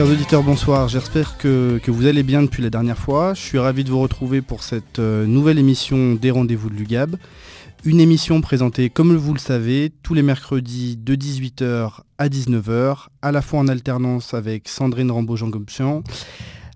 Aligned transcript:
Chers 0.00 0.08
auditeurs, 0.08 0.42
bonsoir. 0.42 0.88
J'espère 0.88 1.36
que, 1.36 1.78
vous 1.86 2.06
allez 2.06 2.22
bien 2.22 2.40
depuis 2.40 2.62
la 2.62 2.70
dernière 2.70 2.96
fois. 2.96 3.34
Je 3.34 3.40
suis 3.42 3.58
ravi 3.58 3.84
de 3.84 3.90
vous 3.90 4.00
retrouver 4.00 4.40
pour 4.40 4.62
cette 4.62 4.98
euh, 4.98 5.26
nouvelle 5.26 5.58
émission 5.58 6.14
des 6.14 6.30
rendez-vous 6.30 6.70
de 6.70 6.74
l'UGAB. 6.74 7.16
Une 7.84 8.00
émission 8.00 8.40
présentée, 8.40 8.88
comme 8.88 9.14
vous 9.14 9.34
le 9.34 9.38
savez, 9.38 9.92
tous 10.02 10.14
les 10.14 10.22
mercredis 10.22 10.96
de 10.96 11.14
18h 11.14 11.98
à 12.16 12.28
19h, 12.28 13.08
à 13.20 13.30
la 13.30 13.42
fois 13.42 13.60
en 13.60 13.68
alternance 13.68 14.32
avec 14.32 14.70
Sandrine 14.70 15.10
Rambaud-Jean 15.10 15.50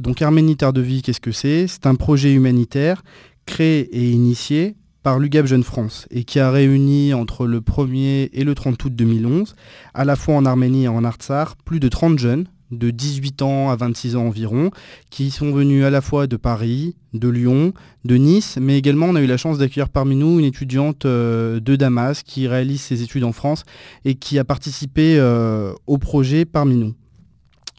Donc 0.00 0.22
Arménie 0.22 0.56
Terre 0.56 0.72
de 0.72 0.80
Vie, 0.80 1.02
qu'est-ce 1.02 1.20
que 1.20 1.30
c'est? 1.30 1.66
C'est 1.66 1.84
un 1.84 1.96
projet 1.96 2.32
humanitaire 2.32 3.04
créé 3.44 3.80
et 3.92 4.10
initié 4.10 4.74
par 5.02 5.18
l'UGAP 5.18 5.44
Jeune 5.44 5.64
France 5.64 6.06
et 6.10 6.24
qui 6.24 6.40
a 6.40 6.50
réuni 6.50 7.12
entre 7.12 7.46
le 7.46 7.60
1er 7.60 8.30
et 8.32 8.42
le 8.42 8.54
30 8.54 8.82
août 8.82 8.94
2011, 8.96 9.54
à 9.92 10.06
la 10.06 10.16
fois 10.16 10.34
en 10.34 10.46
Arménie 10.46 10.84
et 10.84 10.88
en 10.88 11.04
Artsar, 11.04 11.56
plus 11.56 11.78
de 11.78 11.90
30 11.90 12.18
jeunes 12.18 12.46
de 12.78 12.90
18 12.90 13.42
ans 13.42 13.70
à 13.70 13.76
26 13.76 14.16
ans 14.16 14.26
environ, 14.26 14.70
qui 15.10 15.30
sont 15.30 15.52
venus 15.52 15.84
à 15.84 15.90
la 15.90 16.00
fois 16.00 16.26
de 16.26 16.36
Paris, 16.36 16.96
de 17.12 17.28
Lyon, 17.28 17.72
de 18.04 18.16
Nice, 18.16 18.58
mais 18.60 18.76
également 18.76 19.06
on 19.06 19.14
a 19.14 19.20
eu 19.20 19.26
la 19.26 19.36
chance 19.36 19.58
d'accueillir 19.58 19.88
parmi 19.88 20.16
nous 20.16 20.38
une 20.38 20.44
étudiante 20.44 21.06
euh, 21.06 21.60
de 21.60 21.76
Damas 21.76 22.22
qui 22.22 22.48
réalise 22.48 22.80
ses 22.80 23.02
études 23.02 23.24
en 23.24 23.32
France 23.32 23.64
et 24.04 24.14
qui 24.14 24.38
a 24.38 24.44
participé 24.44 25.16
euh, 25.18 25.72
au 25.86 25.98
projet 25.98 26.44
parmi 26.44 26.76
nous. 26.76 26.94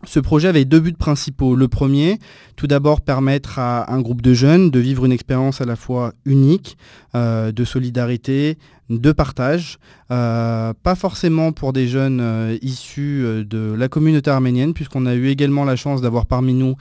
Ce 0.06 0.20
projet 0.20 0.48
avait 0.48 0.66
deux 0.66 0.80
buts 0.80 0.94
principaux. 0.94 1.56
Le 1.56 1.68
premier, 1.68 2.20
tout 2.56 2.68
d'abord 2.68 3.02
permettre 3.02 3.60
à 3.60 3.92
un 3.92 4.02
groupe 4.02 4.22
de 4.22 4.34
jeunes 4.34 4.70
de 4.70 4.80
vivre 4.80 5.06
une 5.06 5.12
expérience 5.12 5.62
à 5.62 5.66
la 5.66 5.76
fois 5.76 6.14
unique, 6.26 6.78
euh, 7.16 7.52
de 7.52 7.64
solidarité, 7.64 8.58
de 8.90 9.12
partage, 9.12 9.78
euh, 10.12 10.74
pas 10.84 10.96
forcément 10.96 11.52
pour 11.52 11.74
des 11.74 11.88
jeunes 11.88 12.20
euh, 12.22 12.58
issus 12.62 13.46
de 13.46 13.74
la 13.74 13.88
communauté 13.88 14.30
arménienne, 14.30 14.74
puisqu'on 14.74 15.06
a 15.08 15.16
eu 15.16 15.28
également 15.28 15.66
la 15.66 15.76
chance 15.76 16.02
d'avoir 16.02 16.28
parmi 16.28 16.54
nous 16.54 16.76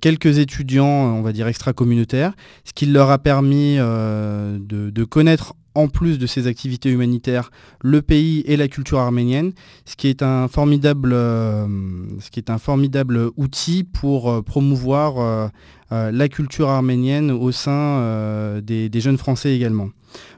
quelques 0.00 0.38
étudiants, 0.38 0.86
on 0.86 1.22
va 1.22 1.32
dire 1.32 1.46
extra-communautaires, 1.46 2.32
ce 2.64 2.72
qui 2.72 2.86
leur 2.86 3.10
a 3.10 3.18
permis 3.18 3.76
de, 3.76 4.90
de, 4.90 5.04
connaître 5.04 5.54
en 5.74 5.88
plus 5.88 6.18
de 6.18 6.26
ces 6.26 6.46
activités 6.46 6.90
humanitaires, 6.90 7.50
le 7.82 8.02
pays 8.02 8.42
et 8.46 8.56
la 8.56 8.68
culture 8.68 8.98
arménienne, 8.98 9.52
ce 9.84 9.96
qui 9.96 10.08
est 10.08 10.22
un 10.22 10.48
formidable, 10.48 11.12
euh, 11.12 11.66
outil 13.36 13.84
pour 13.84 14.30
euh, 14.30 14.42
promouvoir 14.42 15.18
euh, 15.18 15.48
la 15.90 16.28
culture 16.28 16.68
arménienne 16.68 17.30
au 17.30 17.52
sein 17.52 18.60
des, 18.62 18.90
jeunes 19.00 19.18
Français 19.18 19.54
également. 19.54 19.88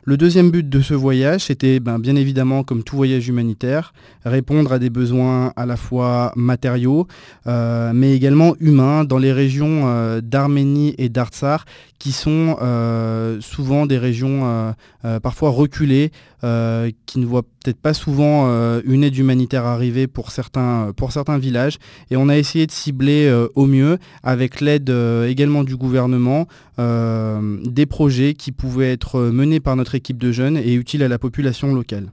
Le 0.05 0.17
deuxième 0.17 0.51
but 0.51 0.69
de 0.69 0.81
ce 0.81 0.95
voyage, 0.95 1.43
c'était 1.43 1.79
ben, 1.79 1.99
bien 1.99 2.17
évidemment, 2.17 2.65
comme 2.65 2.83
tout 2.83 2.97
voyage 2.97 3.29
humanitaire, 3.29 3.95
répondre 4.25 4.73
à 4.73 4.79
des 4.81 4.91
besoins 4.91 5.53
à 5.55 5.65
la 5.65 5.77
fois 5.77 6.33
matériaux, 6.35 7.07
euh, 7.47 7.93
mais 7.95 8.15
également 8.15 8.57
humains 8.59 9.05
dans 9.05 9.19
les 9.19 9.33
régions 9.33 9.83
euh, 9.85 10.21
d'Arménie 10.21 10.95
et 10.99 11.09
d'Artsar, 11.09 11.67
qui 12.01 12.11
sont 12.11 12.57
euh, 12.61 13.41
souvent 13.41 13.87
des 13.87 13.99
régions 13.99 14.75
parfois 15.23 15.51
reculées, 15.51 16.11
qui 16.41 17.19
ne 17.21 17.27
voient 17.27 17.45
peut-être 17.63 17.81
pas 17.81 17.95
souvent 17.95 18.47
une 18.85 19.05
aide 19.05 19.17
humanitaire 19.17 19.65
arriver 19.65 20.07
pour 20.07 20.31
certains, 20.31 20.93
pour 20.97 21.13
certains 21.13 21.39
villages. 21.39 21.79
Et 22.11 22.17
on 22.17 22.29
a 22.29 22.37
essayé 22.37 22.67
de 22.67 22.73
cibler 22.73 23.47
au 23.55 23.67
mieux, 23.67 23.99
avec 24.23 24.61
l'aide 24.61 24.91
également 25.27 25.65
du 25.65 25.77
gouvernement, 25.77 26.47
des 26.79 27.87
projets 27.87 28.35
qui 28.35 28.53
pouvaient 28.53 28.93
être 28.93 29.21
menés 29.21 29.61
par 29.61 29.77
notre 29.77 29.95
équipe 29.95 30.19
de 30.19 30.33
jeunes 30.33 30.57
et 30.57 30.75
utile 30.75 31.03
à 31.03 31.09
la 31.09 31.19
population 31.19 31.75
locale. 31.75 32.13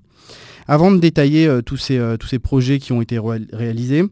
Avant 0.69 0.91
de 0.91 0.99
détailler 0.99 1.47
euh, 1.47 1.63
tous, 1.63 1.77
ces, 1.77 1.97
euh, 1.97 2.15
tous 2.15 2.27
ces 2.27 2.37
projets 2.37 2.77
qui 2.77 2.91
ont 2.91 3.01
été 3.01 3.19
réalisés, 3.51 4.03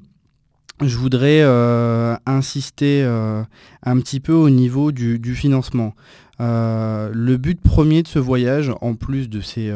je 0.84 0.98
voudrais 0.98 1.42
euh, 1.44 2.16
insister 2.26 3.04
un 3.04 4.00
petit 4.00 4.20
peu 4.20 4.34
au 4.34 4.50
niveau 4.50 4.92
du, 4.92 5.36
financement. 5.36 5.94
Le 6.40 7.36
but 7.38 7.60
premier 7.62 8.04
de 8.04 8.08
ce 8.08 8.20
voyage, 8.20 8.72
en 8.82 8.96
plus 8.96 9.30
de 9.30 9.42
ces, 9.42 9.72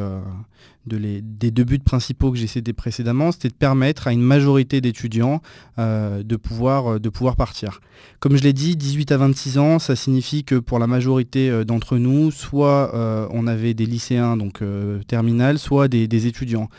des 0.86 1.52
deux 1.52 1.64
buts 1.64 1.80
principaux 1.80 2.32
que 2.32 2.38
j'ai 2.38 2.48
cités 2.48 2.74
précédemment, 2.74 3.32
c'était 3.32 3.50
de 3.50 3.54
permettre 3.54 4.08
à 4.08 4.14
une 4.14 4.22
majorité 4.22 4.82
d'étudiants 4.82 5.42
euh, 5.78 6.24
de, 6.24 6.36
pouvoir, 6.36 6.94
euh, 6.94 7.32
partir. 7.38 7.82
Comme 8.20 8.36
je 8.36 8.44
l'ai 8.44 8.54
dit, 8.54 8.76
18 8.76 9.12
à 9.12 9.18
26 9.18 9.58
ans, 9.60 9.80
ça 9.80 9.96
signifie 9.96 10.44
que 10.44 10.56
pour 10.56 10.80
la 10.80 10.88
majorité 10.88 11.50
euh, 11.50 11.64
d'entre 11.64 11.98
nous, 11.98 12.32
soit 12.32 12.92
on 13.32 13.48
avait 13.48 13.74
des 13.74 13.86
lycéens, 13.86 14.38
donc 14.38 14.64
terminales, 15.08 15.60
soit 15.60 15.88
des, 15.88 16.28
étudiants 16.28 16.70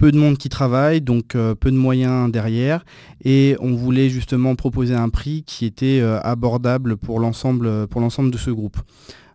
peu 0.00 0.10
de 0.12 0.18
monde 0.18 0.38
qui 0.38 0.48
travaille, 0.48 1.02
donc 1.02 1.32
peu 1.32 1.70
de 1.70 1.76
moyens 1.76 2.32
derrière. 2.32 2.84
Et 3.22 3.54
on 3.60 3.74
voulait 3.74 4.08
justement 4.08 4.54
proposer 4.54 4.94
un 4.94 5.10
prix 5.10 5.44
qui 5.46 5.66
était 5.66 6.00
abordable 6.22 6.96
pour 6.96 7.20
l'ensemble 7.20 7.66
de 7.66 8.38
ce 8.38 8.50
groupe. 8.50 8.78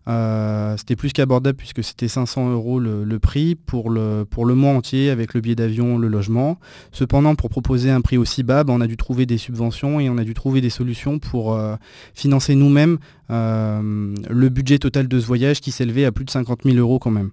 Euh, 0.08 0.76
c'était 0.76 0.94
plus 0.94 1.12
qu'abordable 1.12 1.56
puisque 1.56 1.82
c'était 1.82 2.06
500 2.06 2.50
euros 2.50 2.78
le, 2.78 3.18
prix 3.18 3.56
pour 3.56 3.90
le, 3.90 4.24
pour 4.28 4.46
le 4.46 4.54
mois 4.54 4.72
entier 4.72 5.10
avec 5.10 5.34
le 5.34 5.40
billet 5.40 5.56
d'avion, 5.56 5.98
le 5.98 6.08
logement. 6.08 6.58
Cependant, 6.92 7.34
pour 7.34 7.50
proposer 7.50 7.90
un 7.90 8.00
prix 8.00 8.16
aussi 8.16 8.42
bas, 8.42 8.62
ben, 8.62 8.74
on 8.74 8.80
a 8.80 8.86
dû 8.86 8.96
trouver 8.96 9.26
des 9.26 9.38
subventions 9.38 9.98
et 9.98 10.08
on 10.08 10.18
a 10.18 10.24
dû 10.24 10.34
trouver 10.34 10.60
des 10.60 10.70
solutions 10.70 11.18
pour 11.18 11.54
euh, 11.54 11.74
financer 12.14 12.54
nous-mêmes 12.54 12.98
euh, 13.30 14.14
le 14.30 14.48
budget 14.48 14.78
total 14.78 15.08
de 15.08 15.18
ce 15.18 15.26
voyage 15.26 15.60
qui 15.60 15.72
s'élevait 15.72 16.04
à 16.04 16.12
plus 16.12 16.24
de 16.24 16.30
50 16.30 16.60
000 16.64 16.76
euros 16.76 16.98
quand 16.98 17.10
même. 17.10 17.30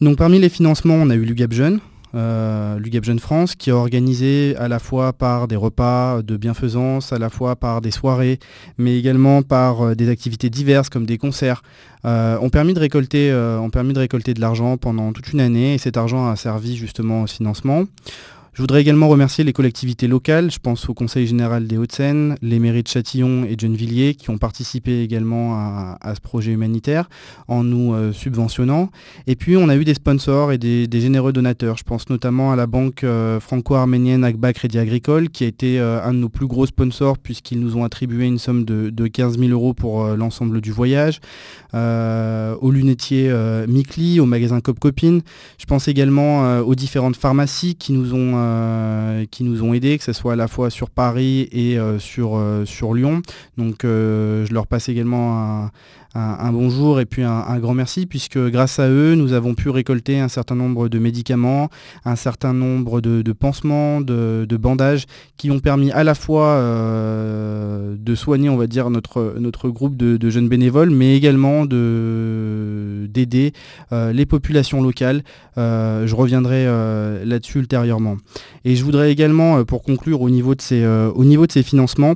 Donc 0.00 0.18
parmi 0.18 0.38
les 0.38 0.48
financements, 0.48 0.94
on 0.94 1.08
a 1.08 1.14
eu 1.14 1.24
l'UGAP 1.24 1.52
Jeune, 1.52 1.80
euh, 2.14 2.78
l'UGAP 2.78 3.04
Jeune 3.04 3.18
France, 3.18 3.54
qui 3.54 3.70
est 3.70 3.72
organisé 3.72 4.54
à 4.56 4.68
la 4.68 4.78
fois 4.78 5.12
par 5.12 5.48
des 5.48 5.56
repas 5.56 6.22
de 6.22 6.36
bienfaisance, 6.36 7.12
à 7.12 7.18
la 7.18 7.28
fois 7.30 7.56
par 7.56 7.80
des 7.80 7.90
soirées, 7.90 8.38
mais 8.78 8.98
également 8.98 9.42
par 9.42 9.82
euh, 9.82 9.94
des 9.94 10.08
activités 10.08 10.50
diverses 10.50 10.88
comme 10.88 11.06
des 11.06 11.18
concerts, 11.18 11.62
euh, 12.04 12.38
ont, 12.40 12.50
permis 12.50 12.74
de 12.74 12.80
récolter, 12.80 13.34
ont 13.34 13.70
permis 13.70 13.92
de 13.92 13.98
récolter 13.98 14.32
de 14.34 14.40
l'argent 14.40 14.76
pendant 14.76 15.12
toute 15.12 15.32
une 15.32 15.40
année 15.40 15.74
et 15.74 15.78
cet 15.78 15.96
argent 15.96 16.28
a 16.28 16.36
servi 16.36 16.76
justement 16.76 17.22
au 17.22 17.26
financement. 17.26 17.84
Je 18.56 18.62
voudrais 18.62 18.80
également 18.80 19.08
remercier 19.08 19.44
les 19.44 19.52
collectivités 19.52 20.08
locales, 20.08 20.50
je 20.50 20.58
pense 20.58 20.88
au 20.88 20.94
Conseil 20.94 21.26
général 21.26 21.66
des 21.66 21.76
Hauts-de-Seine, 21.76 22.36
les 22.40 22.58
mairies 22.58 22.82
de 22.82 22.88
Châtillon 22.88 23.44
et 23.44 23.54
de 23.54 23.60
Gennevilliers 23.60 24.14
qui 24.14 24.30
ont 24.30 24.38
participé 24.38 25.02
également 25.02 25.56
à, 25.56 26.14
ce 26.14 26.22
projet 26.22 26.52
humanitaire 26.52 27.10
en 27.48 27.62
nous 27.62 27.92
euh, 27.92 28.14
subventionnant. 28.14 28.88
Et 29.26 29.36
puis 29.36 29.58
on 29.58 29.68
a 29.68 29.76
eu 29.76 29.84
des 29.84 29.92
sponsors 29.92 30.52
et 30.52 30.56
des, 30.56 30.88
généreux 30.90 31.34
donateurs. 31.34 31.76
Je 31.76 31.84
pense 31.84 32.08
notamment 32.08 32.50
à 32.50 32.56
la 32.56 32.66
banque 32.66 33.04
euh, 33.04 33.40
franco-arménienne 33.40 34.24
Agba 34.24 34.54
Crédit 34.54 34.78
Agricole 34.78 35.28
qui 35.28 35.44
a 35.44 35.48
été 35.48 35.78
euh, 35.78 36.02
un 36.02 36.14
de 36.14 36.18
nos 36.20 36.30
plus 36.30 36.46
gros 36.46 36.64
sponsors 36.64 37.18
puisqu'ils 37.18 37.60
nous 37.60 37.76
ont 37.76 37.84
attribué 37.84 38.24
une 38.24 38.38
somme 38.38 38.64
de, 38.64 39.06
15 39.06 39.38
000 39.38 39.50
euros 39.50 39.74
pour 39.74 40.02
l'ensemble 40.16 40.62
du 40.62 40.72
voyage. 40.72 41.20
au 41.74 42.70
lunetier 42.70 43.30
Mikli, 43.68 44.18
au 44.18 44.24
magasin 44.24 44.62
Cop 44.62 44.80
Copine. 44.80 45.20
Je 45.58 45.66
pense 45.66 45.88
également 45.88 46.60
aux 46.60 46.74
différentes 46.74 47.16
pharmacies 47.16 47.74
qui 47.74 47.92
nous 47.92 48.14
ont 48.14 48.45
euh, 48.46 49.24
qui 49.30 49.44
nous 49.44 49.62
ont 49.62 49.74
aidés, 49.74 49.98
que 49.98 50.04
ce 50.04 50.12
soit 50.12 50.34
à 50.34 50.36
la 50.36 50.48
fois 50.48 50.70
sur 50.70 50.90
Paris 50.90 51.48
et 51.52 51.78
euh, 51.78 51.98
sur, 51.98 52.36
euh, 52.36 52.64
sur 52.64 52.94
Lyon. 52.94 53.22
Donc 53.56 53.78
je 53.82 54.52
leur 54.52 54.66
passe 54.66 54.88
également 54.88 55.70
un, 56.14 56.52
bonjour 56.52 57.00
et 57.00 57.06
puis 57.06 57.22
un, 57.22 57.58
grand 57.58 57.74
merci, 57.74 58.06
puisque 58.06 58.38
grâce 58.38 58.78
à 58.78 58.88
eux, 58.88 59.14
nous 59.14 59.32
avons 59.32 59.54
pu 59.54 59.68
récolter 59.68 60.18
un 60.20 60.28
certain 60.28 60.54
nombre 60.54 60.88
de 60.88 60.98
médicaments, 60.98 61.68
un 62.04 62.16
certain 62.16 62.52
nombre 62.52 63.00
de, 63.00 63.32
pansements, 63.32 64.00
de, 64.00 64.56
bandages, 64.56 65.06
qui 65.36 65.50
ont 65.50 65.58
permis 65.58 65.90
à 65.92 66.04
la 66.04 66.14
fois 66.14 66.58
de 66.58 68.14
soigner, 68.14 68.48
on 68.48 68.56
va 68.56 68.66
dire, 68.66 68.90
notre, 68.90 69.34
notre 69.38 69.68
groupe 69.68 69.96
de, 69.96 70.30
jeunes 70.30 70.48
bénévoles, 70.48 70.90
mais 70.90 71.16
également 71.16 71.64
d'aider 71.66 73.52
les 73.90 74.26
populations 74.26 74.82
locales. 74.82 75.22
je 75.56 76.14
reviendrai 76.14 76.64
là-dessus 77.24 77.58
ultérieurement. 77.58 78.16
Et 78.64 78.76
je 78.76 78.84
voudrais 78.84 79.12
également, 79.12 79.64
pour 79.64 79.82
conclure, 79.82 80.20
au 80.22 80.30
niveau 80.30 80.54
de 80.54 80.60
ces, 80.62 80.84
ces 81.48 81.62
financements, 81.62 82.14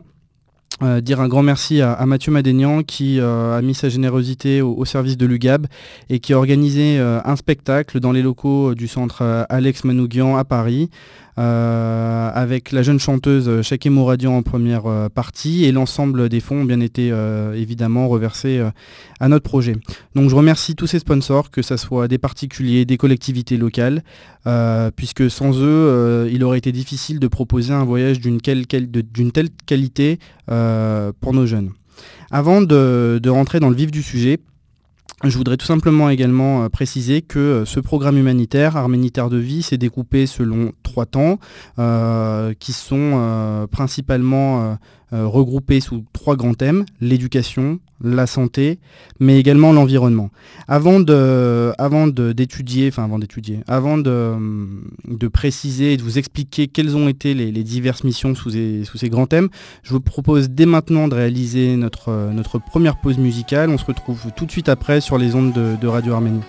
euh, 0.83 1.03
dire 1.03 1.21
un 1.21 1.29
grand 1.29 1.43
merci 1.43 1.83
à, 1.83 2.07
Mathieu 2.07 2.33
Madénian 2.33 2.83
qui 2.83 3.21
euh, 3.21 3.59
a 3.59 3.61
mis 3.61 3.75
sa 3.75 3.91
générosité 3.91 4.63
au, 4.63 4.83
service 4.87 5.19
de 5.19 5.27
l'UGAB 5.27 5.67
et 6.09 6.21
qui 6.21 6.33
a 6.33 6.39
organisé 6.39 6.99
euh, 6.99 7.21
un 7.23 7.37
spectacle 7.37 8.01
dans 8.01 8.13
les 8.13 8.23
locaux 8.23 8.75
du 8.75 8.89
centre 8.89 9.47
Alex 9.51 9.85
Manouguian 9.85 10.37
à 10.37 10.45
Paris. 10.45 10.89
Euh, 11.39 12.31
avec 12.35 12.73
la 12.73 12.83
jeune 12.83 12.99
chanteuse 12.99 13.63
Shake 13.63 13.87
Mouradian 13.87 14.37
en 14.37 14.43
première 14.43 14.87
euh, 14.87 15.09
partie 15.09 15.65
et 15.65 15.73
l'ensemble 15.73 16.29
des 16.29 16.41
fonds 16.41 16.63
ont 16.63 16.65
bien 16.65 16.81
été 16.81 17.11
euh, 17.13 17.55
évidemment 17.55 18.09
reversés 18.09 18.61
à 19.21 19.29
notre 19.29 19.45
projet. 19.45 19.77
Donc 20.15 20.29
je 20.29 20.35
remercie 20.35 20.75
tous 20.75 20.87
ces 20.87 20.99
sponsors, 20.99 21.51
que 21.51 21.63
ce 21.63 21.77
soit 21.77 22.09
des 22.09 22.19
particuliers, 22.19 22.85
des 22.85 22.97
collectivités 22.97 23.57
locales, 23.57 24.03
puisque 24.97 25.31
sans 25.31 25.59
eux, 25.61 26.29
il 26.33 26.43
aurait 26.45 26.59
été 26.59 26.73
difficile 26.73 27.21
de 27.21 27.29
proposer 27.29 27.73
un 27.73 27.85
voyage 27.85 28.21
d'une 28.21 28.41
telle 28.41 28.67
qualité 29.67 30.19
pour 30.47 31.33
nos 31.33 31.47
jeunes. 31.47 31.71
Avant 32.31 32.63
de, 32.63 33.29
rentrer 33.29 33.61
dans 33.61 33.71
le 33.71 33.77
vif 33.77 33.91
du 33.91 34.03
sujet, 34.03 34.39
je 35.29 35.37
voudrais 35.37 35.59
tout 35.59 35.67
simplement 35.67 36.09
également 36.09 36.65
euh, 36.65 36.69
préciser 36.69 37.21
que 37.21 37.39
euh, 37.39 37.65
ce 37.67 37.79
programme 37.79 38.17
humanitaire, 38.17 38.77
Arménitaire 38.77 39.29
de 39.29 39.37
vie, 39.37 39.63
s'est 39.63 39.77
découpé 39.77 40.27
selon 40.27 40.73
trois 40.83 41.05
temps 41.05 41.39
euh, 41.79 42.55
qui 42.59 42.73
sont 42.73 43.69
principalement 43.71 44.79
regroupés 45.13 45.81
sous 45.81 46.05
trois 46.13 46.37
grands 46.37 46.55
thèmes, 46.55 46.85
l'éducation, 47.01 47.81
la 48.03 48.27
santé, 48.27 48.79
mais 49.19 49.39
également 49.39 49.73
l'environnement. 49.73 50.31
Avant 50.69 51.01
de, 51.01 51.73
avant 51.79 52.07
d'étudier, 52.07 52.89
enfin 52.89 53.05
avant 53.05 53.19
d'étudier, 53.19 53.61
avant 53.67 53.99
de, 53.99 54.35
de, 55.07 55.29
préciser 55.29 55.93
et 55.93 55.97
de 55.97 56.03
vous 56.03 56.19
expliquer 56.19 56.69
quelles 56.69 56.97
ont 56.97 57.09
été 57.09 57.35
les, 57.35 57.51
diverses 57.65 58.05
missions 58.05 58.35
sous 58.35 58.51
ces, 58.51 58.85
sous 58.85 58.99
ces, 58.99 59.11
grands 59.11 59.27
thèmes, 59.27 59.49
je 59.83 59.93
vous 59.93 60.01
propose 60.01 60.49
dès 60.51 60.67
maintenant 60.67 61.09
de 61.09 61.15
réaliser 61.15 61.77
notre, 61.77 62.31
notre 62.33 62.59
première 62.59 63.01
pause 63.01 63.19
musicale. 63.19 63.71
On 63.71 63.79
se 63.79 63.85
retrouve 63.85 64.21
tout 64.37 64.47
de 64.47 64.51
suite 64.51 64.69
après 64.69 65.01
sur 65.01 65.19
les 65.19 65.35
ondes 65.35 65.53
de, 65.53 65.77
de 65.81 65.87
Radio 65.89 66.15
Arménie. 66.15 66.41